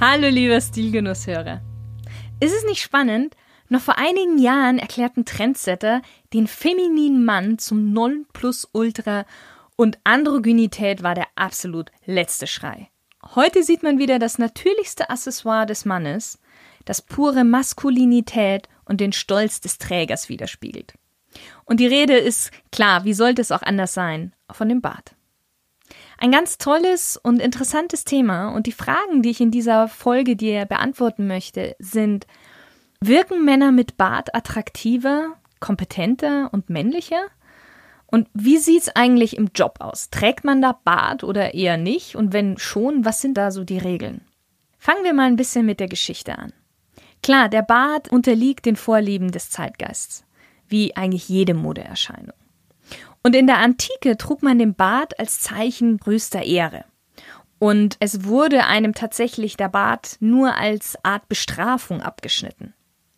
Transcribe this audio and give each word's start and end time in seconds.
Hallo 0.00 0.28
lieber 0.28 0.60
Stilgenusshörer. 0.60 1.60
Ist 2.38 2.54
es 2.54 2.62
nicht 2.62 2.80
spannend? 2.80 3.34
Noch 3.68 3.80
vor 3.80 3.98
einigen 3.98 4.38
Jahren 4.38 4.78
erklärten 4.78 5.24
Trendsetter 5.24 6.02
den 6.32 6.46
femininen 6.46 7.24
Mann 7.24 7.58
zum 7.58 7.92
Nonplusultra 7.92 9.26
und 9.74 9.98
Androgynität 10.04 11.02
war 11.02 11.16
der 11.16 11.26
absolut 11.34 11.90
letzte 12.06 12.46
Schrei. 12.46 12.90
Heute 13.34 13.64
sieht 13.64 13.82
man 13.82 13.98
wieder 13.98 14.20
das 14.20 14.38
natürlichste 14.38 15.10
Accessoire 15.10 15.66
des 15.66 15.84
Mannes, 15.84 16.38
das 16.84 17.02
pure 17.02 17.42
Maskulinität 17.42 18.68
und 18.84 19.00
den 19.00 19.12
Stolz 19.12 19.60
des 19.60 19.78
Trägers 19.78 20.28
widerspiegelt. 20.28 20.94
Und 21.64 21.80
die 21.80 21.88
Rede 21.88 22.16
ist 22.16 22.52
klar, 22.70 23.04
wie 23.04 23.14
sollte 23.14 23.42
es 23.42 23.50
auch 23.50 23.62
anders 23.62 23.94
sein, 23.94 24.32
von 24.48 24.68
dem 24.68 24.80
Bart. 24.80 25.16
Ein 26.20 26.32
ganz 26.32 26.58
tolles 26.58 27.16
und 27.16 27.40
interessantes 27.40 28.04
Thema 28.04 28.48
und 28.48 28.66
die 28.66 28.72
Fragen, 28.72 29.22
die 29.22 29.30
ich 29.30 29.40
in 29.40 29.52
dieser 29.52 29.86
Folge 29.86 30.34
dir 30.34 30.66
beantworten 30.66 31.28
möchte, 31.28 31.76
sind, 31.78 32.26
wirken 33.00 33.44
Männer 33.44 33.70
mit 33.70 33.96
Bart 33.96 34.34
attraktiver, 34.34 35.36
kompetenter 35.60 36.50
und 36.52 36.70
männlicher? 36.70 37.22
Und 38.06 38.28
wie 38.34 38.58
sieht's 38.58 38.88
eigentlich 38.96 39.36
im 39.36 39.50
Job 39.54 39.76
aus? 39.78 40.10
Trägt 40.10 40.42
man 40.42 40.60
da 40.60 40.72
Bart 40.82 41.22
oder 41.22 41.54
eher 41.54 41.76
nicht? 41.76 42.16
Und 42.16 42.32
wenn 42.32 42.58
schon, 42.58 43.04
was 43.04 43.20
sind 43.20 43.38
da 43.38 43.52
so 43.52 43.62
die 43.62 43.78
Regeln? 43.78 44.22
Fangen 44.78 45.04
wir 45.04 45.12
mal 45.14 45.26
ein 45.26 45.36
bisschen 45.36 45.66
mit 45.66 45.78
der 45.78 45.88
Geschichte 45.88 46.36
an. 46.36 46.52
Klar, 47.22 47.48
der 47.48 47.62
Bart 47.62 48.10
unterliegt 48.10 48.66
den 48.66 48.76
Vorlieben 48.76 49.30
des 49.30 49.50
Zeitgeists, 49.50 50.24
wie 50.66 50.96
eigentlich 50.96 51.28
jede 51.28 51.54
Modeerscheinung. 51.54 52.34
Und 53.28 53.36
in 53.36 53.46
der 53.46 53.58
Antike 53.58 54.16
trug 54.16 54.42
man 54.42 54.58
den 54.58 54.74
Bart 54.74 55.20
als 55.20 55.42
Zeichen 55.42 55.98
größter 55.98 56.44
Ehre. 56.44 56.86
Und 57.58 57.98
es 58.00 58.24
wurde 58.24 58.64
einem 58.64 58.94
tatsächlich 58.94 59.58
der 59.58 59.68
Bart 59.68 60.16
nur 60.20 60.56
als 60.56 60.96
Art 61.02 61.28
Bestrafung 61.28 62.00
abgeschnitten. 62.00 62.72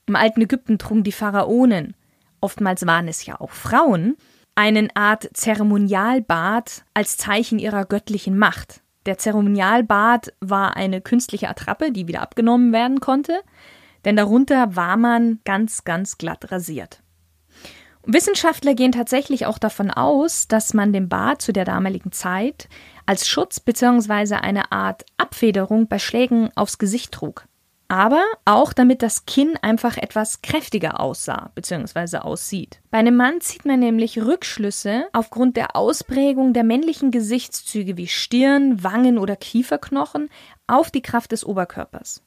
Im 0.06 0.16
alten 0.16 0.40
Ägypten 0.40 0.78
trugen 0.78 1.04
die 1.04 1.12
Pharaonen, 1.12 1.94
oftmals 2.40 2.84
waren 2.88 3.06
es 3.06 3.24
ja 3.24 3.40
auch 3.40 3.52
Frauen, 3.52 4.16
einen 4.56 4.88
Art 4.96 5.30
Zeremonialbart 5.32 6.82
als 6.92 7.16
Zeichen 7.16 7.60
ihrer 7.60 7.84
göttlichen 7.84 8.36
Macht. 8.36 8.82
Der 9.06 9.16
Zeremonialbart 9.16 10.32
war 10.40 10.74
eine 10.74 11.00
künstliche 11.00 11.48
Attrappe, 11.48 11.92
die 11.92 12.08
wieder 12.08 12.22
abgenommen 12.22 12.72
werden 12.72 12.98
konnte, 12.98 13.42
denn 14.04 14.16
darunter 14.16 14.74
war 14.74 14.96
man 14.96 15.38
ganz, 15.44 15.84
ganz 15.84 16.18
glatt 16.18 16.50
rasiert. 16.50 17.00
Wissenschaftler 18.04 18.74
gehen 18.74 18.92
tatsächlich 18.92 19.46
auch 19.46 19.58
davon 19.58 19.90
aus, 19.90 20.48
dass 20.48 20.74
man 20.74 20.92
den 20.92 21.08
Bart 21.08 21.42
zu 21.42 21.52
der 21.52 21.64
damaligen 21.64 22.12
Zeit 22.12 22.68
als 23.06 23.28
Schutz 23.28 23.60
bzw. 23.60 24.36
eine 24.36 24.72
Art 24.72 25.04
Abfederung 25.16 25.88
bei 25.88 25.98
Schlägen 25.98 26.50
aufs 26.56 26.78
Gesicht 26.78 27.12
trug. 27.12 27.46
Aber 27.88 28.24
auch 28.44 28.72
damit 28.72 29.02
das 29.02 29.26
Kinn 29.26 29.56
einfach 29.60 29.96
etwas 29.96 30.42
kräftiger 30.42 31.00
aussah 31.00 31.50
bzw. 31.56 32.18
aussieht. 32.18 32.80
Bei 32.90 32.98
einem 32.98 33.16
Mann 33.16 33.40
zieht 33.40 33.64
man 33.64 33.80
nämlich 33.80 34.18
Rückschlüsse 34.18 35.08
aufgrund 35.12 35.56
der 35.56 35.74
Ausprägung 35.74 36.52
der 36.52 36.62
männlichen 36.62 37.10
Gesichtszüge 37.10 37.96
wie 37.96 38.06
Stirn, 38.06 38.84
Wangen 38.84 39.18
oder 39.18 39.34
Kieferknochen 39.34 40.30
auf 40.68 40.92
die 40.92 41.02
Kraft 41.02 41.32
des 41.32 41.44
Oberkörpers. 41.44 42.22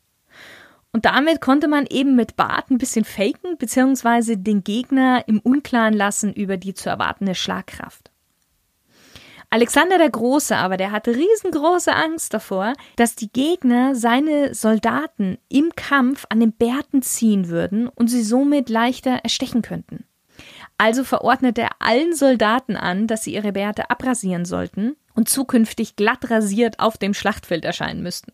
Und 0.94 1.06
damit 1.06 1.42
konnte 1.42 1.68
man 1.68 1.88
eben 1.88 2.16
mit 2.16 2.36
Bart 2.36 2.70
ein 2.70 2.78
bisschen 2.78 3.04
faken, 3.04 3.58
beziehungsweise 3.58 4.38
den 4.38 4.64
Gegner 4.64 5.28
im 5.28 5.40
Unklaren 5.40 5.94
lassen 5.94 6.32
über 6.32 6.56
die 6.56 6.76
zu 6.76 6.88
erwartende 6.88 7.34
Schlagkraft. 7.34 8.12
Alexander 9.50 9.98
der 9.98 10.10
Große 10.10 10.56
aber, 10.56 10.78
der 10.78 10.92
hatte 10.92 11.16
riesengroße 11.16 11.94
Angst 11.94 12.34
davor, 12.34 12.74
dass 12.96 13.16
die 13.16 13.32
Gegner 13.32 13.96
seine 13.96 14.54
Soldaten 14.54 15.38
im 15.50 15.72
Kampf 15.76 16.26
an 16.30 16.40
den 16.40 16.54
Bärten 16.54 17.02
ziehen 17.02 17.50
würden 17.50 17.88
und 17.88 18.08
sie 18.08 18.24
somit 18.24 18.70
leichter 18.70 19.20
erstechen 19.24 19.64
könnten. 19.64 20.06
Also 20.78 21.04
verordnete 21.04 21.62
er 21.62 21.76
allen 21.80 22.16
Soldaten 22.16 22.76
an, 22.76 23.08
dass 23.08 23.24
sie 23.24 23.34
ihre 23.34 23.52
Bärte 23.52 23.90
abrasieren 23.90 24.46
sollten 24.46 24.96
und 25.14 25.30
zukünftig 25.30 25.96
glatt 25.96 26.30
rasiert 26.30 26.80
auf 26.80 26.98
dem 26.98 27.14
Schlachtfeld 27.14 27.64
erscheinen 27.64 28.02
müssten. 28.02 28.32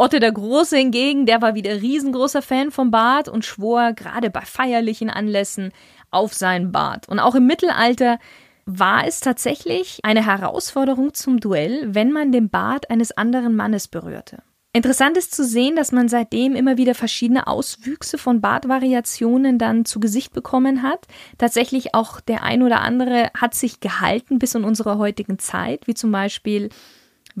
Otto 0.00 0.20
der 0.20 0.30
Große 0.30 0.76
hingegen, 0.76 1.26
der 1.26 1.42
war 1.42 1.56
wieder 1.56 1.82
riesengroßer 1.82 2.40
Fan 2.40 2.70
vom 2.70 2.92
Bart 2.92 3.28
und 3.28 3.44
schwor 3.44 3.94
gerade 3.94 4.30
bei 4.30 4.42
feierlichen 4.42 5.10
Anlässen 5.10 5.72
auf 6.12 6.32
seinen 6.34 6.70
Bart. 6.70 7.08
Und 7.08 7.18
auch 7.18 7.34
im 7.34 7.46
Mittelalter 7.46 8.20
war 8.64 9.08
es 9.08 9.18
tatsächlich 9.18 9.98
eine 10.04 10.24
Herausforderung 10.24 11.14
zum 11.14 11.40
Duell, 11.40 11.92
wenn 11.92 12.12
man 12.12 12.30
den 12.30 12.48
Bart 12.48 12.90
eines 12.90 13.10
anderen 13.10 13.56
Mannes 13.56 13.88
berührte. 13.88 14.44
Interessant 14.72 15.16
ist 15.16 15.34
zu 15.34 15.44
sehen, 15.44 15.74
dass 15.74 15.90
man 15.90 16.08
seitdem 16.08 16.54
immer 16.54 16.76
wieder 16.76 16.94
verschiedene 16.94 17.48
Auswüchse 17.48 18.18
von 18.18 18.40
Bartvariationen 18.40 19.58
dann 19.58 19.84
zu 19.84 19.98
Gesicht 19.98 20.32
bekommen 20.32 20.84
hat. 20.84 21.06
Tatsächlich 21.38 21.96
auch 21.96 22.20
der 22.20 22.44
ein 22.44 22.62
oder 22.62 22.82
andere 22.82 23.30
hat 23.36 23.54
sich 23.54 23.80
gehalten 23.80 24.38
bis 24.38 24.54
in 24.54 24.62
unsere 24.62 24.98
heutigen 24.98 25.40
Zeit, 25.40 25.88
wie 25.88 25.94
zum 25.94 26.12
Beispiel 26.12 26.68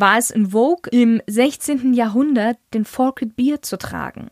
war 0.00 0.18
es 0.18 0.30
in 0.30 0.50
Vogue 0.50 0.90
im 0.90 1.20
16. 1.26 1.94
Jahrhundert, 1.94 2.58
den 2.72 2.84
Forked 2.84 3.36
Beard 3.36 3.64
zu 3.64 3.78
tragen. 3.78 4.30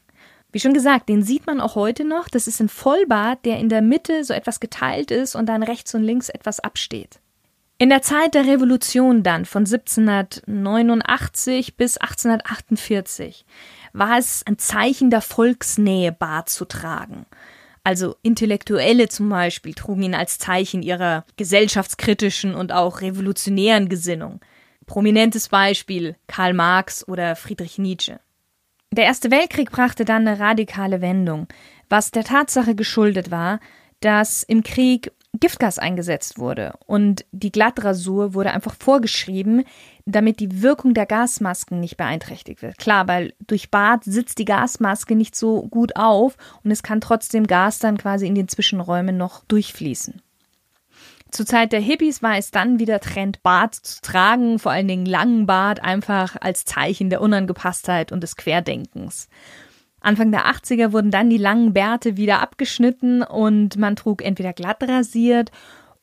Wie 0.52 0.60
schon 0.60 0.74
gesagt, 0.74 1.08
den 1.08 1.22
sieht 1.22 1.46
man 1.46 1.60
auch 1.60 1.74
heute 1.74 2.04
noch. 2.04 2.28
Das 2.28 2.46
ist 2.46 2.60
ein 2.60 2.68
Vollbart, 2.68 3.44
der 3.44 3.58
in 3.58 3.68
der 3.68 3.82
Mitte 3.82 4.24
so 4.24 4.32
etwas 4.32 4.60
geteilt 4.60 5.10
ist 5.10 5.34
und 5.34 5.46
dann 5.46 5.62
rechts 5.62 5.94
und 5.94 6.04
links 6.04 6.28
etwas 6.28 6.60
absteht. 6.60 7.20
In 7.78 7.90
der 7.90 8.00
Zeit 8.00 8.34
der 8.34 8.46
Revolution 8.46 9.22
dann 9.22 9.44
von 9.44 9.66
1789 9.66 11.76
bis 11.76 11.98
1848 11.98 13.44
war 13.92 14.18
es 14.18 14.42
ein 14.46 14.58
Zeichen 14.58 15.10
der 15.10 15.20
Volksnähe, 15.20 16.12
Bart 16.12 16.48
zu 16.48 16.64
tragen. 16.64 17.26
Also 17.84 18.16
Intellektuelle 18.22 19.08
zum 19.08 19.28
Beispiel 19.28 19.74
trugen 19.74 20.04
ihn 20.04 20.14
als 20.14 20.38
Zeichen 20.38 20.82
ihrer 20.82 21.26
gesellschaftskritischen 21.36 22.54
und 22.54 22.72
auch 22.72 23.02
revolutionären 23.02 23.90
Gesinnung. 23.90 24.40
Prominentes 24.86 25.48
Beispiel 25.48 26.16
Karl 26.26 26.54
Marx 26.54 27.06
oder 27.06 27.36
Friedrich 27.36 27.78
Nietzsche. 27.78 28.20
Der 28.92 29.04
Erste 29.04 29.30
Weltkrieg 29.30 29.70
brachte 29.70 30.04
dann 30.04 30.26
eine 30.26 30.38
radikale 30.38 31.00
Wendung, 31.00 31.48
was 31.88 32.12
der 32.12 32.24
Tatsache 32.24 32.74
geschuldet 32.74 33.30
war, 33.30 33.60
dass 34.00 34.42
im 34.42 34.62
Krieg 34.62 35.12
Giftgas 35.40 35.78
eingesetzt 35.78 36.38
wurde 36.38 36.74
und 36.86 37.24
die 37.30 37.52
Glattrasur 37.52 38.32
wurde 38.32 38.52
einfach 38.52 38.74
vorgeschrieben, 38.78 39.64
damit 40.06 40.40
die 40.40 40.62
Wirkung 40.62 40.94
der 40.94 41.04
Gasmasken 41.04 41.80
nicht 41.80 41.96
beeinträchtigt 41.96 42.62
wird. 42.62 42.78
Klar, 42.78 43.06
weil 43.08 43.34
durch 43.46 43.70
Bad 43.70 44.04
sitzt 44.04 44.38
die 44.38 44.44
Gasmaske 44.44 45.14
nicht 45.14 45.36
so 45.36 45.62
gut 45.62 45.96
auf 45.96 46.36
und 46.64 46.70
es 46.70 46.82
kann 46.82 47.00
trotzdem 47.00 47.46
Gas 47.46 47.80
dann 47.80 47.98
quasi 47.98 48.26
in 48.26 48.34
den 48.34 48.48
Zwischenräumen 48.48 49.16
noch 49.16 49.44
durchfließen. 49.44 50.22
Zur 51.36 51.44
Zeit 51.44 51.72
der 51.72 51.80
Hippies 51.80 52.22
war 52.22 52.38
es 52.38 52.50
dann 52.50 52.78
wieder 52.78 52.98
Trend, 52.98 53.42
Bart 53.42 53.74
zu 53.74 54.00
tragen, 54.00 54.58
vor 54.58 54.72
allen 54.72 54.88
Dingen 54.88 55.04
langen 55.04 55.44
Bart, 55.44 55.84
einfach 55.84 56.34
als 56.40 56.64
Zeichen 56.64 57.10
der 57.10 57.20
Unangepasstheit 57.20 58.10
und 58.10 58.22
des 58.22 58.36
Querdenkens. 58.36 59.28
Anfang 60.00 60.32
der 60.32 60.46
80er 60.46 60.92
wurden 60.92 61.10
dann 61.10 61.28
die 61.28 61.36
langen 61.36 61.74
Bärte 61.74 62.16
wieder 62.16 62.40
abgeschnitten 62.40 63.22
und 63.22 63.76
man 63.76 63.96
trug 63.96 64.24
entweder 64.24 64.54
glatt 64.54 64.82
rasiert 64.82 65.50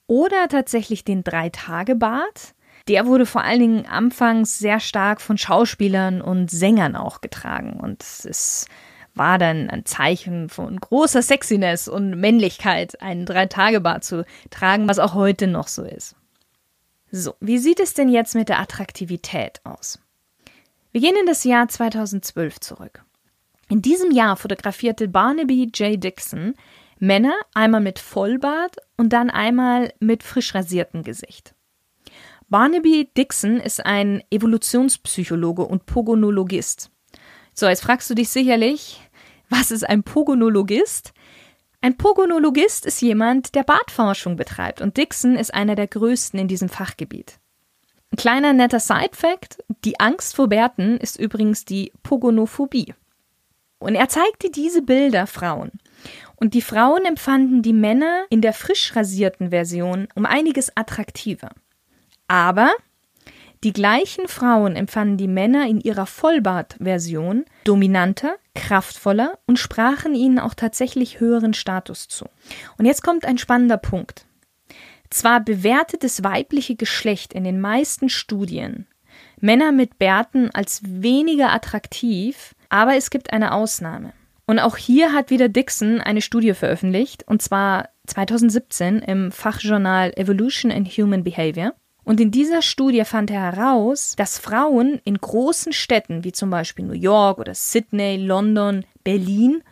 oder 0.05 0.47
tatsächlich 0.49 1.03
den 1.03 1.23
Drei-Tage-Bart. 1.23 2.53
Der 2.87 3.07
wurde 3.07 3.25
vor 3.25 3.43
allen 3.43 3.59
Dingen 3.59 3.85
anfangs 3.87 4.59
sehr 4.59 4.79
stark 4.79 5.19
von 5.19 5.39
Schauspielern 5.39 6.21
und 6.21 6.51
Sängern 6.51 6.95
auch 6.95 7.21
getragen 7.21 7.79
und 7.81 8.03
es 8.03 8.23
ist 8.23 8.67
war 9.15 9.37
dann 9.37 9.69
ein 9.69 9.85
Zeichen 9.85 10.49
von 10.49 10.79
großer 10.79 11.21
Sexiness 11.21 11.87
und 11.87 12.19
Männlichkeit, 12.19 13.01
einen 13.01 13.25
Drei-Tage-Bart 13.25 14.03
zu 14.03 14.25
tragen, 14.49 14.87
was 14.87 14.99
auch 14.99 15.13
heute 15.13 15.47
noch 15.47 15.67
so 15.67 15.83
ist. 15.83 16.15
So, 17.11 17.35
wie 17.39 17.59
sieht 17.59 17.79
es 17.79 17.93
denn 17.93 18.09
jetzt 18.09 18.33
mit 18.33 18.49
der 18.49 18.59
Attraktivität 18.59 19.61
aus? 19.63 19.99
Wir 20.91 21.01
gehen 21.01 21.15
in 21.19 21.27
das 21.27 21.43
Jahr 21.43 21.67
2012 21.67 22.59
zurück. 22.59 23.03
In 23.69 23.81
diesem 23.81 24.11
Jahr 24.11 24.35
fotografierte 24.35 25.07
Barnaby 25.07 25.69
J. 25.73 26.03
Dixon 26.03 26.55
Männer 26.99 27.35
einmal 27.53 27.81
mit 27.81 27.99
Vollbart 27.99 28.77
und 28.97 29.13
dann 29.13 29.29
einmal 29.29 29.93
mit 29.99 30.23
frisch 30.23 30.55
rasiertem 30.55 31.03
Gesicht. 31.03 31.53
Barnaby 32.49 33.09
Dixon 33.17 33.59
ist 33.59 33.85
ein 33.85 34.23
Evolutionspsychologe 34.29 35.63
und 35.63 35.85
Pogonologist. 35.85 36.91
So, 37.53 37.67
jetzt 37.67 37.83
fragst 37.83 38.09
du 38.09 38.15
dich 38.15 38.29
sicherlich, 38.29 39.01
was 39.53 39.71
ist 39.71 39.87
ein 39.87 40.03
Pogonologist? 40.03 41.13
Ein 41.81 41.95
Pogonologist 41.97 42.85
ist 42.85 43.01
jemand, 43.01 43.55
der 43.55 43.63
Bartforschung 43.63 44.35
betreibt 44.35 44.81
und 44.81 44.97
Dixon 44.97 45.35
ist 45.35 45.53
einer 45.53 45.75
der 45.75 45.87
größten 45.87 46.39
in 46.39 46.47
diesem 46.47 46.69
Fachgebiet. 46.69 47.39
Ein 48.11 48.17
kleiner 48.17 48.53
netter 48.53 48.79
Side-Fact: 48.79 49.63
Die 49.85 49.99
Angst 49.99 50.35
vor 50.35 50.47
Bärten 50.47 50.97
ist 50.97 51.19
übrigens 51.19 51.65
die 51.65 51.91
Pogonophobie. 52.01 52.93
Und 53.79 53.95
er 53.95 54.07
zeigte 54.09 54.49
diese 54.49 54.81
Bilder 54.81 55.27
Frauen. 55.27 55.71
Und 56.35 56.53
die 56.53 56.61
Frauen 56.61 57.05
empfanden 57.05 57.61
die 57.61 57.73
Männer 57.73 58.25
in 58.29 58.41
der 58.41 58.53
frisch 58.53 58.95
rasierten 58.95 59.49
Version 59.49 60.07
um 60.15 60.25
einiges 60.25 60.75
attraktiver. 60.75 61.49
Aber 62.27 62.71
die 63.63 63.73
gleichen 63.73 64.27
Frauen 64.27 64.75
empfanden 64.75 65.17
die 65.17 65.27
Männer 65.27 65.67
in 65.67 65.79
ihrer 65.79 66.05
Vollbart-Version 66.05 67.45
dominanter, 67.63 68.35
kraftvoller 68.55 69.39
und 69.45 69.57
sprachen 69.57 70.15
ihnen 70.15 70.39
auch 70.39 70.53
tatsächlich 70.53 71.19
höheren 71.19 71.53
Status 71.53 72.07
zu. 72.07 72.25
Und 72.77 72.85
jetzt 72.85 73.03
kommt 73.03 73.25
ein 73.25 73.37
spannender 73.37 73.77
Punkt. 73.77 74.25
Zwar 75.09 75.39
bewertet 75.39 76.03
das 76.03 76.23
weibliche 76.23 76.75
Geschlecht 76.75 77.33
in 77.33 77.43
den 77.43 77.61
meisten 77.61 78.09
Studien 78.09 78.87
Männer 79.39 79.71
mit 79.71 79.99
Bärten 79.99 80.49
als 80.51 80.81
weniger 80.85 81.51
attraktiv, 81.51 82.55
aber 82.69 82.95
es 82.95 83.09
gibt 83.09 83.33
eine 83.33 83.53
Ausnahme. 83.53 84.13
Und 84.45 84.59
auch 84.59 84.77
hier 84.77 85.13
hat 85.13 85.29
wieder 85.29 85.49
Dixon 85.49 86.01
eine 86.01 86.21
Studie 86.21 86.53
veröffentlicht, 86.53 87.27
und 87.27 87.41
zwar 87.41 87.89
2017 88.07 88.99
im 88.99 89.31
Fachjournal 89.31 90.13
Evolution 90.15 90.71
and 90.71 90.87
Human 90.87 91.23
Behavior. 91.23 91.73
Und 92.05 92.19
in 92.19 92.31
dieser 92.31 92.61
Studie 92.61 93.05
fand 93.05 93.31
er 93.31 93.41
heraus, 93.41 94.15
dass 94.17 94.37
Frauen 94.37 94.99
in 95.05 95.17
großen 95.17 95.71
Städten 95.71 96.23
wie 96.23 96.33
zum 96.33 96.49
Beispiel 96.49 96.85
New 96.85 96.93
York 96.93 97.39
oder 97.39 97.55
Sydney, 97.55 98.17
London, 98.17 98.85
Berlin 99.03 99.63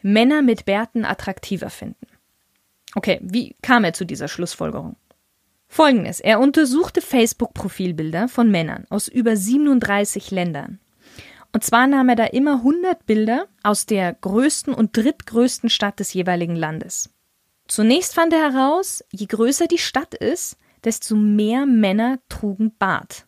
Männer 0.00 0.42
mit 0.42 0.66
Bärten 0.66 1.06
attraktiver 1.06 1.70
finden. 1.70 2.06
Okay, 2.94 3.20
wie 3.22 3.56
kam 3.62 3.84
er 3.84 3.94
zu 3.94 4.04
dieser 4.04 4.28
Schlussfolgerung? 4.28 4.96
Folgendes, 5.66 6.20
er 6.20 6.40
untersuchte 6.40 7.00
Facebook-Profilbilder 7.00 8.28
von 8.28 8.50
Männern 8.50 8.84
aus 8.90 9.08
über 9.08 9.34
37 9.34 10.30
Ländern. 10.30 10.78
Und 11.52 11.64
zwar 11.64 11.86
nahm 11.86 12.10
er 12.10 12.16
da 12.16 12.24
immer 12.26 12.56
100 12.56 13.06
Bilder 13.06 13.46
aus 13.62 13.86
der 13.86 14.12
größten 14.12 14.74
und 14.74 14.96
drittgrößten 14.96 15.70
Stadt 15.70 15.98
des 16.00 16.12
jeweiligen 16.12 16.54
Landes. 16.54 17.10
Zunächst 17.66 18.14
fand 18.14 18.32
er 18.32 18.52
heraus, 18.52 19.02
je 19.10 19.26
größer 19.26 19.68
die 19.68 19.78
Stadt 19.78 20.14
ist, 20.14 20.58
desto 20.84 21.16
mehr 21.16 21.66
Männer 21.66 22.18
trugen 22.28 22.74
Bart. 22.78 23.26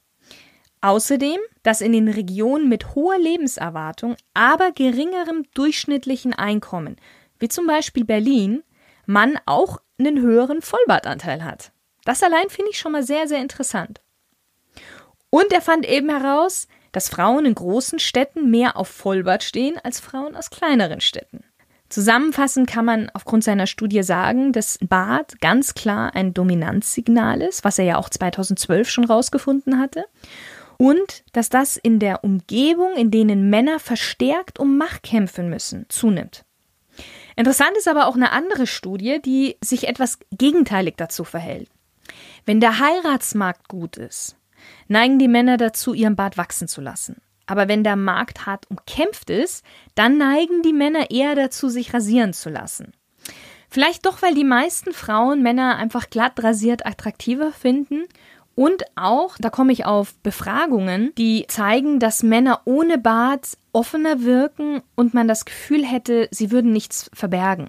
Außerdem, 0.81 1.39
dass 1.63 1.81
in 1.81 1.93
den 1.93 2.09
Regionen 2.09 2.69
mit 2.69 2.95
hoher 2.95 3.19
Lebenserwartung, 3.19 4.17
aber 4.35 4.73
geringerem 4.73 5.45
durchschnittlichen 5.55 6.33
Einkommen, 6.33 6.97
wie 7.39 7.49
zum 7.49 7.67
Beispiel 7.67 8.05
Berlin, 8.05 8.63
man 9.07 9.39
auch 9.47 9.81
einen 9.99 10.21
höheren 10.21 10.63
Vollbartanteil 10.63 11.45
hat. 11.45 11.73
Das 12.05 12.23
allein 12.23 12.51
finde 12.51 12.71
ich 12.71 12.79
schon 12.79 12.93
mal 12.93 13.03
sehr, 13.03 13.27
sehr 13.27 13.41
interessant. 13.41 14.01
Und 15.31 15.53
er 15.53 15.61
fand 15.61 15.87
eben 15.89 16.09
heraus, 16.09 16.69
dass 16.93 17.09
Frauen 17.09 17.47
in 17.47 17.55
großen 17.55 17.99
Städten 17.99 18.51
mehr 18.51 18.77
auf 18.77 18.89
Vollbart 18.89 19.43
stehen 19.43 19.79
als 19.83 20.01
Frauen 20.01 20.37
aus 20.37 20.51
kleineren 20.51 21.01
Städten. 21.01 21.45
Zusammenfassend 21.97 22.69
kann 22.69 22.85
man 22.85 23.09
aufgrund 23.15 23.43
seiner 23.43 23.67
Studie 23.67 24.03
sagen, 24.03 24.53
dass 24.53 24.79
Bart 24.87 25.41
ganz 25.41 25.73
klar 25.73 26.15
ein 26.15 26.35
Dominanzsignal 26.35 27.41
ist, 27.41 27.65
was 27.65 27.79
er 27.79 27.87
ja 27.87 27.97
auch 27.97 28.11
2012 28.11 28.91
schon 28.91 29.07
rausgefunden 29.07 29.79
hatte, 29.79 30.05
und 30.77 31.25
dass 31.33 31.49
das 31.49 31.79
in 31.79 31.99
der 31.99 32.23
Umgebung, 32.23 32.93
in 32.97 33.11
denen 33.11 33.49
Männer 33.49 33.81
verstärkt 33.81 34.59
um 34.59 34.77
Macht 34.77 35.05
kämpfen 35.05 35.49
müssen, 35.49 35.87
zunimmt. 35.89 36.45
Interessant 37.35 37.79
ist 37.79 37.89
aber 37.89 38.09
auch 38.09 38.15
eine 38.15 38.31
andere 38.31 38.67
Studie, 38.67 39.23
die 39.25 39.57
sich 39.65 39.89
etwas 39.89 40.19
gegenteilig 40.33 40.97
dazu 40.99 41.25
verhält. 41.25 41.71
Wenn 42.45 42.61
der 42.61 42.79
Heiratsmarkt 42.79 43.69
gut 43.69 43.97
ist, 43.97 44.37
neigen 44.87 45.19
die 45.19 45.29
Männer 45.29 45.57
dazu, 45.57 45.95
ihren 45.95 46.15
Bart 46.15 46.37
wachsen 46.37 46.69
zu 46.69 46.83
lassen. 46.83 47.23
Aber 47.47 47.69
wenn 47.69 47.85
der 47.85 47.97
Markt 47.97 48.47
hart 48.47 48.69
umkämpft 48.71 49.31
ist, 49.31 49.65
dann 49.95 50.19
neigen 50.19 50.63
die 50.63 50.73
Männer 50.73 51.11
eher 51.11 51.35
dazu, 51.35 51.69
sich 51.69 51.95
rasieren 51.95 52.33
zu 52.33 52.51
lassen. 52.51 52.93
Vielleicht 53.69 54.07
doch, 54.07 54.23
weil 54.23 54.35
die 54.35 54.45
meisten 54.45 54.93
Frauen 54.93 55.43
Männer 55.43 55.77
einfach 55.77 56.11
glatt 56.11 56.43
rasiert 56.43 56.87
attraktiver 56.87 57.53
finden 57.53 58.05
und 58.57 58.85
auch, 58.95 59.37
da 59.39 59.51
komme 59.51 59.73
ich 59.73 59.85
auf 59.85 60.15
Befragungen, 60.23 61.13
die 61.19 61.45
zeigen, 61.47 62.01
dass 62.01 62.23
Männer 62.23 62.63
ohne 62.65 62.97
Bart 62.97 63.59
offener 63.73 64.23
wirken 64.23 64.81
und 64.95 65.13
man 65.13 65.29
das 65.29 65.45
Gefühl 65.45 65.85
hätte, 65.85 66.27
sie 66.31 66.51
würden 66.51 66.73
nichts 66.73 67.11
verbergen. 67.13 67.69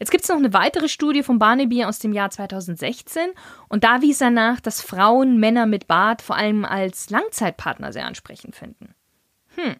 Jetzt 0.00 0.10
gibt 0.10 0.24
es 0.24 0.30
noch 0.30 0.38
eine 0.38 0.54
weitere 0.54 0.88
Studie 0.88 1.22
von 1.22 1.38
Barnaby 1.38 1.84
aus 1.84 1.98
dem 1.98 2.14
Jahr 2.14 2.30
2016 2.30 3.28
und 3.68 3.84
da 3.84 4.00
wies 4.00 4.22
er 4.22 4.30
nach, 4.30 4.58
dass 4.58 4.80
Frauen 4.80 5.38
Männer 5.38 5.66
mit 5.66 5.86
Bart 5.86 6.22
vor 6.22 6.36
allem 6.36 6.64
als 6.64 7.10
Langzeitpartner 7.10 7.92
sehr 7.92 8.06
ansprechend 8.06 8.56
finden. 8.56 8.94
Hm. 9.56 9.76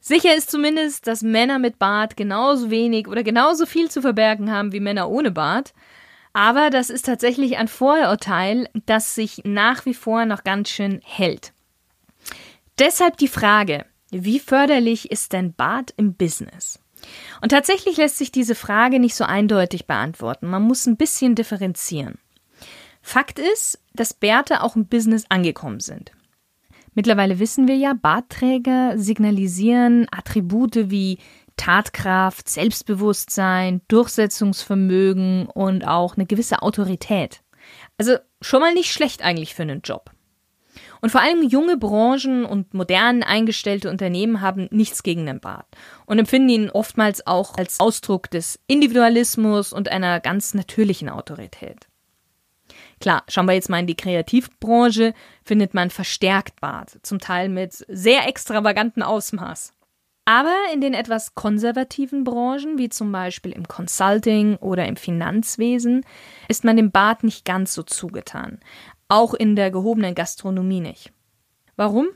Sicher 0.00 0.36
ist 0.36 0.50
zumindest, 0.50 1.06
dass 1.06 1.22
Männer 1.22 1.58
mit 1.58 1.78
Bart 1.78 2.14
genauso 2.14 2.70
wenig 2.70 3.08
oder 3.08 3.22
genauso 3.22 3.64
viel 3.64 3.90
zu 3.90 4.02
verbergen 4.02 4.52
haben 4.52 4.72
wie 4.72 4.80
Männer 4.80 5.08
ohne 5.08 5.30
Bart. 5.30 5.72
Aber 6.34 6.68
das 6.68 6.90
ist 6.90 7.06
tatsächlich 7.06 7.56
ein 7.56 7.68
Vorurteil, 7.68 8.68
das 8.84 9.14
sich 9.14 9.40
nach 9.44 9.86
wie 9.86 9.94
vor 9.94 10.26
noch 10.26 10.44
ganz 10.44 10.68
schön 10.68 11.00
hält. 11.02 11.54
Deshalb 12.78 13.16
die 13.16 13.28
Frage, 13.28 13.86
wie 14.10 14.40
förderlich 14.40 15.10
ist 15.10 15.32
denn 15.32 15.54
Bart 15.54 15.94
im 15.96 16.12
Business? 16.14 16.83
Und 17.40 17.50
tatsächlich 17.50 17.96
lässt 17.96 18.18
sich 18.18 18.32
diese 18.32 18.54
Frage 18.54 19.00
nicht 19.00 19.14
so 19.14 19.24
eindeutig 19.24 19.86
beantworten. 19.86 20.46
Man 20.46 20.62
muss 20.62 20.86
ein 20.86 20.96
bisschen 20.96 21.34
differenzieren. 21.34 22.18
Fakt 23.02 23.38
ist, 23.38 23.80
dass 23.92 24.14
Bärte 24.14 24.62
auch 24.62 24.76
im 24.76 24.86
Business 24.86 25.24
angekommen 25.28 25.80
sind. 25.80 26.12
Mittlerweile 26.94 27.38
wissen 27.38 27.68
wir 27.68 27.76
ja, 27.76 27.92
Bartträger 27.92 28.96
signalisieren 28.96 30.06
Attribute 30.10 30.90
wie 30.90 31.18
Tatkraft, 31.56 32.48
Selbstbewusstsein, 32.48 33.82
Durchsetzungsvermögen 33.88 35.46
und 35.46 35.86
auch 35.86 36.16
eine 36.16 36.26
gewisse 36.26 36.62
Autorität. 36.62 37.42
Also 37.98 38.16
schon 38.40 38.60
mal 38.60 38.74
nicht 38.74 38.92
schlecht 38.92 39.22
eigentlich 39.22 39.54
für 39.54 39.62
einen 39.62 39.82
Job. 39.82 40.10
Und 41.04 41.10
vor 41.10 41.20
allem 41.20 41.46
junge 41.46 41.76
Branchen 41.76 42.46
und 42.46 42.72
modern 42.72 43.22
eingestellte 43.22 43.90
Unternehmen 43.90 44.40
haben 44.40 44.68
nichts 44.70 45.02
gegen 45.02 45.26
den 45.26 45.38
Bart 45.38 45.66
und 46.06 46.18
empfinden 46.18 46.48
ihn 46.48 46.70
oftmals 46.70 47.26
auch 47.26 47.58
als 47.58 47.78
Ausdruck 47.78 48.30
des 48.30 48.58
Individualismus 48.68 49.74
und 49.74 49.90
einer 49.90 50.18
ganz 50.20 50.54
natürlichen 50.54 51.10
Autorität. 51.10 51.88
Klar, 53.00 53.22
schauen 53.28 53.44
wir 53.44 53.52
jetzt 53.52 53.68
mal 53.68 53.80
in 53.80 53.86
die 53.86 53.98
Kreativbranche, 53.98 55.12
findet 55.44 55.74
man 55.74 55.90
verstärkt 55.90 56.62
Bart, 56.62 56.98
zum 57.02 57.18
Teil 57.18 57.50
mit 57.50 57.84
sehr 57.86 58.26
extravaganten 58.26 59.02
Ausmaß. 59.02 59.74
Aber 60.26 60.54
in 60.72 60.80
den 60.80 60.94
etwas 60.94 61.34
konservativen 61.34 62.24
Branchen, 62.24 62.78
wie 62.78 62.88
zum 62.88 63.12
Beispiel 63.12 63.52
im 63.52 63.68
Consulting 63.68 64.56
oder 64.56 64.86
im 64.86 64.96
Finanzwesen, 64.96 66.06
ist 66.48 66.64
man 66.64 66.78
dem 66.78 66.90
Bart 66.90 67.24
nicht 67.24 67.44
ganz 67.44 67.74
so 67.74 67.82
zugetan. 67.82 68.58
Auch 69.08 69.34
in 69.34 69.56
der 69.56 69.70
gehobenen 69.70 70.14
Gastronomie 70.14 70.80
nicht. 70.80 71.12
Warum? 71.76 72.08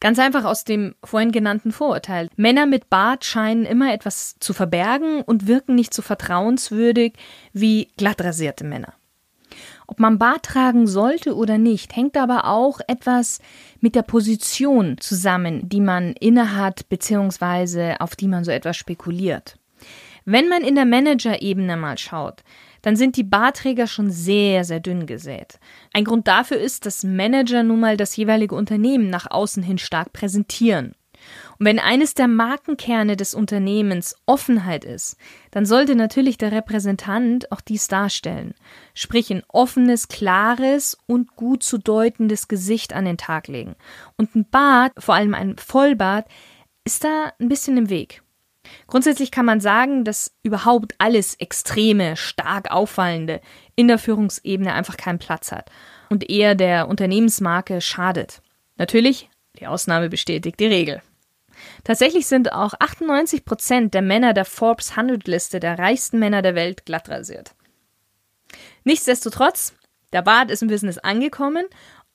Ganz 0.00 0.18
einfach 0.18 0.44
aus 0.44 0.64
dem 0.64 0.94
vorhin 1.02 1.32
genannten 1.32 1.72
Vorurteil. 1.72 2.28
Männer 2.36 2.66
mit 2.66 2.88
Bart 2.88 3.24
scheinen 3.24 3.64
immer 3.64 3.92
etwas 3.92 4.36
zu 4.38 4.52
verbergen 4.52 5.22
und 5.22 5.48
wirken 5.48 5.74
nicht 5.74 5.92
so 5.92 6.02
vertrauenswürdig 6.02 7.14
wie 7.52 7.88
glattrasierte 7.96 8.64
Männer. 8.64 8.94
Ob 9.88 9.98
man 9.98 10.18
Bart 10.18 10.44
tragen 10.44 10.86
sollte 10.86 11.34
oder 11.34 11.58
nicht, 11.58 11.96
hängt 11.96 12.16
aber 12.16 12.44
auch 12.44 12.80
etwas 12.86 13.40
mit 13.80 13.94
der 13.94 14.02
Position 14.02 14.98
zusammen, 14.98 15.68
die 15.68 15.80
man 15.80 16.12
innehat, 16.12 16.88
beziehungsweise 16.88 17.96
auf 18.00 18.14
die 18.14 18.28
man 18.28 18.44
so 18.44 18.50
etwas 18.50 18.76
spekuliert. 18.76 19.58
Wenn 20.24 20.48
man 20.48 20.62
in 20.62 20.74
der 20.74 20.84
Managerebene 20.84 21.76
mal 21.78 21.96
schaut, 21.96 22.44
dann 22.88 22.96
sind 22.96 23.18
die 23.18 23.22
Barträger 23.22 23.86
schon 23.86 24.10
sehr, 24.10 24.64
sehr 24.64 24.80
dünn 24.80 25.04
gesät. 25.04 25.60
Ein 25.92 26.04
Grund 26.04 26.26
dafür 26.26 26.56
ist, 26.56 26.86
dass 26.86 27.04
Manager 27.04 27.62
nun 27.62 27.80
mal 27.80 27.98
das 27.98 28.16
jeweilige 28.16 28.54
Unternehmen 28.54 29.10
nach 29.10 29.30
außen 29.30 29.62
hin 29.62 29.76
stark 29.76 30.14
präsentieren. 30.14 30.94
Und 31.58 31.66
wenn 31.66 31.80
eines 31.80 32.14
der 32.14 32.28
Markenkerne 32.28 33.18
des 33.18 33.34
Unternehmens 33.34 34.16
Offenheit 34.24 34.86
ist, 34.86 35.18
dann 35.50 35.66
sollte 35.66 35.96
natürlich 35.96 36.38
der 36.38 36.50
Repräsentant 36.50 37.52
auch 37.52 37.60
dies 37.60 37.88
darstellen, 37.88 38.54
sprich 38.94 39.30
ein 39.30 39.42
offenes, 39.48 40.08
klares 40.08 40.96
und 41.04 41.36
gut 41.36 41.62
zu 41.62 41.76
deutendes 41.76 42.48
Gesicht 42.48 42.94
an 42.94 43.04
den 43.04 43.18
Tag 43.18 43.48
legen. 43.48 43.76
Und 44.16 44.34
ein 44.34 44.48
Bart, 44.50 44.92
vor 44.96 45.14
allem 45.14 45.34
ein 45.34 45.58
Vollbart, 45.58 46.26
ist 46.86 47.04
da 47.04 47.34
ein 47.38 47.50
bisschen 47.50 47.76
im 47.76 47.90
Weg. 47.90 48.22
Grundsätzlich 48.86 49.30
kann 49.30 49.46
man 49.46 49.60
sagen, 49.60 50.04
dass 50.04 50.32
überhaupt 50.42 50.94
alles 50.98 51.34
Extreme, 51.34 52.16
stark 52.16 52.70
auffallende 52.70 53.40
in 53.76 53.88
der 53.88 53.98
Führungsebene 53.98 54.72
einfach 54.72 54.96
keinen 54.96 55.18
Platz 55.18 55.52
hat 55.52 55.70
und 56.08 56.28
eher 56.28 56.54
der 56.54 56.88
Unternehmensmarke 56.88 57.80
schadet. 57.80 58.40
Natürlich, 58.76 59.28
die 59.58 59.66
Ausnahme 59.66 60.08
bestätigt 60.08 60.58
die 60.60 60.66
Regel. 60.66 61.02
Tatsächlich 61.84 62.26
sind 62.26 62.52
auch 62.52 62.74
98 62.78 63.44
Prozent 63.44 63.94
der 63.94 64.02
Männer 64.02 64.32
der 64.32 64.44
Forbes 64.44 64.92
100-Liste 64.92 65.60
der 65.60 65.78
reichsten 65.78 66.18
Männer 66.18 66.42
der 66.42 66.54
Welt 66.54 66.86
glatt 66.86 67.08
rasiert. 67.08 67.54
Nichtsdestotrotz, 68.84 69.74
der 70.12 70.22
Bart 70.22 70.50
ist 70.50 70.62
im 70.62 70.68
Business 70.68 70.98
angekommen 70.98 71.66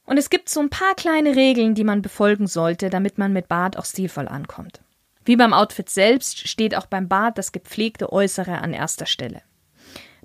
und 0.06 0.18
es 0.18 0.30
gibt 0.30 0.50
so 0.50 0.60
ein 0.60 0.70
paar 0.70 0.96
kleine 0.96 1.36
Regeln, 1.36 1.76
die 1.76 1.84
man 1.84 2.02
befolgen 2.02 2.48
sollte, 2.48 2.90
damit 2.90 3.18
man 3.18 3.34
mit 3.34 3.48
Bart 3.48 3.78
auch 3.78 3.86
stilvoll 3.86 4.28
ankommt. 4.28 4.82
Wie 5.26 5.36
beim 5.36 5.54
Outfit 5.54 5.90
selbst 5.90 6.48
steht 6.48 6.76
auch 6.76 6.86
beim 6.86 7.08
Bart 7.08 7.38
das 7.38 7.52
gepflegte 7.52 8.12
Äußere 8.12 8.60
an 8.60 8.74
erster 8.74 9.06
Stelle. 9.06 9.42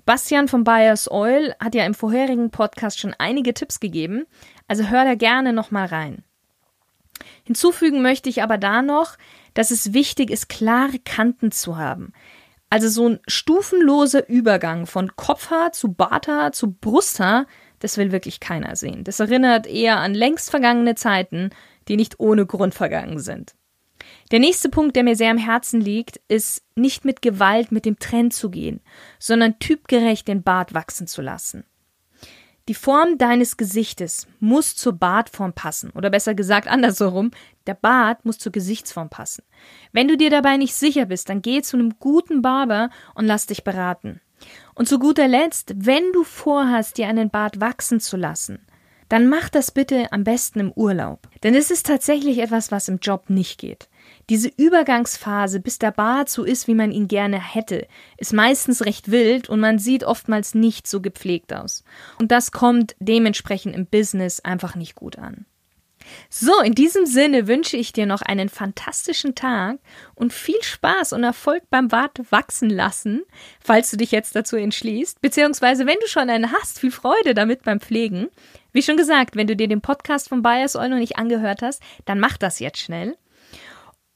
Bastian 0.05 0.47
von 0.47 0.63
Buyers 0.63 1.09
Oil 1.11 1.53
hat 1.59 1.75
ja 1.75 1.85
im 1.85 1.93
vorherigen 1.93 2.49
Podcast 2.49 2.99
schon 2.99 3.13
einige 3.17 3.53
Tipps 3.53 3.79
gegeben, 3.79 4.25
also 4.67 4.89
hör 4.89 5.05
da 5.05 5.15
gerne 5.15 5.53
nochmal 5.53 5.85
rein. 5.85 6.23
Hinzufügen 7.43 8.01
möchte 8.01 8.29
ich 8.29 8.41
aber 8.41 8.57
da 8.57 8.81
noch, 8.81 9.17
dass 9.53 9.71
es 9.71 9.93
wichtig 9.93 10.31
ist, 10.31 10.49
klare 10.49 10.99
Kanten 10.99 11.51
zu 11.51 11.77
haben. 11.77 12.13
Also 12.69 12.87
so 12.87 13.09
ein 13.09 13.19
stufenloser 13.27 14.27
Übergang 14.29 14.85
von 14.85 15.15
Kopfhaar 15.15 15.71
zu 15.71 15.93
Barthaar 15.93 16.51
zu 16.51 16.71
Brusthaar, 16.71 17.47
das 17.79 17.97
will 17.97 18.11
wirklich 18.11 18.39
keiner 18.39 18.75
sehen. 18.75 19.03
Das 19.03 19.19
erinnert 19.19 19.65
eher 19.65 19.97
an 19.97 20.13
längst 20.13 20.49
vergangene 20.49 20.95
Zeiten, 20.95 21.49
die 21.87 21.97
nicht 21.97 22.19
ohne 22.19 22.45
Grund 22.45 22.75
vergangen 22.75 23.19
sind. 23.19 23.55
Der 24.31 24.39
nächste 24.39 24.69
Punkt, 24.69 24.95
der 24.95 25.03
mir 25.03 25.15
sehr 25.15 25.31
am 25.31 25.37
Herzen 25.37 25.81
liegt, 25.81 26.19
ist 26.27 26.63
nicht 26.75 27.05
mit 27.05 27.21
Gewalt 27.21 27.71
mit 27.71 27.85
dem 27.85 27.99
Trend 27.99 28.33
zu 28.33 28.49
gehen, 28.49 28.81
sondern 29.17 29.59
typgerecht 29.59 30.27
den 30.27 30.43
Bart 30.43 30.73
wachsen 30.73 31.07
zu 31.07 31.21
lassen. 31.21 31.65
Die 32.69 32.75
Form 32.75 33.17
deines 33.17 33.57
Gesichtes 33.57 34.27
muss 34.39 34.75
zur 34.75 34.93
Bartform 34.93 35.53
passen. 35.53 35.89
Oder 35.95 36.11
besser 36.11 36.35
gesagt 36.35 36.67
andersherum, 36.67 37.31
der 37.65 37.73
Bart 37.73 38.25
muss 38.25 38.37
zur 38.37 38.51
Gesichtsform 38.51 39.09
passen. 39.09 39.43
Wenn 39.91 40.07
du 40.07 40.15
dir 40.15 40.29
dabei 40.29 40.55
nicht 40.57 40.75
sicher 40.75 41.07
bist, 41.07 41.29
dann 41.29 41.41
geh 41.41 41.63
zu 41.63 41.77
einem 41.77 41.97
guten 41.97 42.43
Barber 42.43 42.91
und 43.15 43.25
lass 43.25 43.47
dich 43.47 43.63
beraten. 43.63 44.21
Und 44.75 44.87
zu 44.87 44.99
guter 44.99 45.27
Letzt, 45.27 45.73
wenn 45.77 46.11
du 46.13 46.23
vorhast, 46.23 46.99
dir 46.99 47.07
einen 47.07 47.31
Bart 47.31 47.59
wachsen 47.59 47.99
zu 47.99 48.17
lassen, 48.17 48.59
dann 49.09 49.27
mach 49.27 49.49
das 49.49 49.71
bitte 49.71 50.11
am 50.11 50.23
besten 50.23 50.59
im 50.59 50.71
Urlaub. 50.71 51.27
Denn 51.41 51.55
es 51.55 51.71
ist 51.71 51.87
tatsächlich 51.87 52.37
etwas, 52.37 52.71
was 52.71 52.87
im 52.87 52.99
Job 52.99 53.31
nicht 53.31 53.59
geht. 53.59 53.89
Diese 54.29 54.51
Übergangsphase, 54.55 55.59
bis 55.59 55.79
der 55.79 55.91
Bart 55.91 56.29
so 56.29 56.43
ist, 56.43 56.67
wie 56.67 56.75
man 56.75 56.91
ihn 56.91 57.07
gerne 57.07 57.41
hätte, 57.41 57.87
ist 58.17 58.31
meistens 58.31 58.85
recht 58.85 59.09
wild 59.09 59.49
und 59.49 59.59
man 59.59 59.79
sieht 59.79 60.03
oftmals 60.03 60.53
nicht 60.53 60.85
so 60.85 61.01
gepflegt 61.01 61.51
aus. 61.51 61.83
Und 62.19 62.31
das 62.31 62.51
kommt 62.51 62.95
dementsprechend 62.99 63.75
im 63.75 63.87
Business 63.87 64.39
einfach 64.39 64.75
nicht 64.75 64.93
gut 64.93 65.17
an. 65.17 65.45
So, 66.29 66.59
in 66.61 66.73
diesem 66.73 67.05
Sinne 67.05 67.47
wünsche 67.47 67.77
ich 67.77 67.91
dir 67.91 68.05
noch 68.05 68.21
einen 68.21 68.49
fantastischen 68.49 69.35
Tag 69.35 69.79
und 70.15 70.31
viel 70.31 70.61
Spaß 70.61 71.13
und 71.13 71.23
Erfolg 71.23 71.63
beim 71.69 71.87
Bart 71.87 72.19
wachsen 72.31 72.69
lassen, 72.69 73.23
falls 73.59 73.91
du 73.91 73.97
dich 73.97 74.11
jetzt 74.11 74.35
dazu 74.35 74.55
entschließt, 74.55 75.21
beziehungsweise 75.21 75.85
wenn 75.85 75.97
du 76.01 76.07
schon 76.07 76.29
einen 76.29 76.51
hast, 76.51 76.79
viel 76.79 76.91
Freude 76.91 77.33
damit 77.33 77.63
beim 77.63 77.79
Pflegen. 77.79 78.29
Wie 78.71 78.83
schon 78.83 78.97
gesagt, 78.97 79.35
wenn 79.35 79.47
du 79.47 79.55
dir 79.55 79.67
den 79.67 79.81
Podcast 79.81 80.29
von 80.29 80.41
Bias 80.43 80.75
Oil 80.75 80.89
noch 80.89 80.97
nicht 80.97 81.17
angehört 81.17 81.61
hast, 81.61 81.81
dann 82.05 82.19
mach 82.19 82.37
das 82.37 82.59
jetzt 82.59 82.79
schnell. 82.79 83.17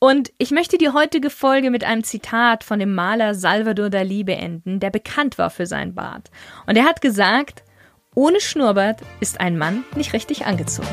Und 0.04 0.34
ich 0.38 0.52
möchte 0.52 0.78
die 0.78 0.90
heutige 0.90 1.30
Folge 1.30 1.72
mit 1.72 1.86
einem 1.86 2.04
Zitat 2.04 2.66
von 2.66 2.78
dem 2.78 2.94
Maler 2.94 3.34
Salvador 3.34 3.90
Dali 3.90 4.26
beenden, 4.26 4.82
der 4.82 4.90
bekannt 4.90 5.38
war 5.38 5.50
für 5.50 5.66
sein 5.66 5.96
Bart. 5.96 6.30
Und 6.68 6.76
er 6.76 6.84
hat 6.84 7.00
gesagt, 7.00 7.64
ohne 8.14 8.42
Schnurrbart 8.42 9.00
ist 9.22 9.40
ein 9.40 9.58
Mann 9.58 9.86
nicht 9.96 10.12
richtig 10.12 10.46
angezogen. 10.46 10.90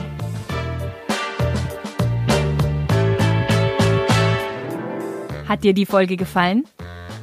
Hat 5.49 5.65
dir 5.65 5.75
die 5.75 5.87
Folge 5.87 6.17
gefallen? 6.17 6.63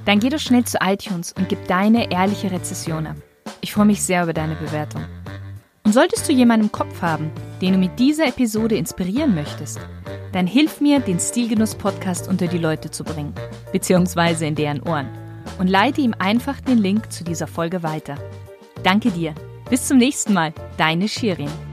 Dann 0.04 0.20
geh 0.20 0.28
doch 0.28 0.40
schnell 0.40 0.66
zu 0.66 0.80
iTunes 0.82 1.32
und 1.32 1.48
gib 1.48 1.70
deine 1.70 2.12
ehrliche 2.12 2.52
Rezession 2.52 3.08
ab. 3.08 3.16
Ich 3.62 3.72
freue 3.72 3.86
mich 3.86 4.04
sehr 4.04 4.24
über 4.24 4.34
deine 4.34 4.56
Bewertung. 4.56 5.06
Und 5.86 5.94
solltest 5.94 6.28
du 6.28 6.34
jemanden 6.34 6.66
im 6.66 6.72
Kopf 6.74 7.02
haben, 7.02 7.32
den 7.62 7.72
du 7.72 7.80
mit 7.80 7.98
dieser 7.98 8.28
Episode 8.28 8.76
inspirieren 8.76 9.34
möchtest, 9.34 9.80
dann 10.32 10.48
hilf 10.48 10.82
mir, 10.82 11.00
den 11.00 11.20
Stilgenuss-Podcast 11.20 12.28
unter 12.28 12.48
die 12.48 12.58
Leute 12.58 12.92
zu 12.92 13.04
bringen, 13.04 13.34
beziehungsweise 13.72 14.46
in 14.46 14.56
deren 14.56 14.82
Ohren. 14.82 15.10
Und 15.60 15.68
leite 15.68 16.02
ihm 16.02 16.14
einfach 16.18 16.60
den 16.62 16.78
Link 16.78 17.12
zu 17.12 17.24
dieser 17.24 17.48
Folge 17.48 17.84
weiter. 17.84 18.16
Danke 18.84 19.12
dir. 19.12 19.34
Bis 19.70 19.88
zum 19.88 19.98
nächsten 19.98 20.34
Mal. 20.34 20.54
Deine 20.78 21.08
Shirin. 21.08 21.67